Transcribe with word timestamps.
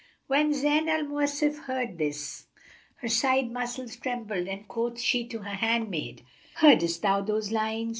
When 0.25 0.51
Zayn 0.51 0.89
al 0.89 1.03
Mawasif 1.05 1.65
heard 1.65 1.99
this, 1.99 2.47
her 3.01 3.07
side 3.07 3.51
muscles 3.51 3.95
trembled 3.97 4.47
and 4.47 4.67
quoth 4.67 4.99
she 4.99 5.27
to 5.27 5.43
her 5.43 5.53
handmaid, 5.53 6.25
"Heardest 6.55 7.03
thou 7.03 7.21
those 7.21 7.51
lines?" 7.51 7.89